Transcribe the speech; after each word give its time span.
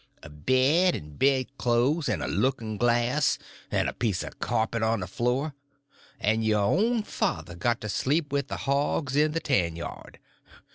A 0.23 0.29
bed; 0.31 0.95
and 0.95 1.19
bedclothes; 1.19 2.09
and 2.09 2.23
a 2.23 2.27
look'n' 2.27 2.77
glass; 2.77 3.37
and 3.69 3.87
a 3.87 3.93
piece 3.93 4.23
of 4.23 4.39
carpet 4.39 4.81
on 4.81 5.01
the 5.01 5.05
floor—and 5.07 6.43
your 6.43 6.63
own 6.63 7.03
father 7.03 7.53
got 7.53 7.81
to 7.81 7.87
sleep 7.89 8.31
with 8.31 8.47
the 8.47 8.57
hogs 8.65 9.15
in 9.15 9.33
the 9.33 9.39
tanyard. 9.39 10.17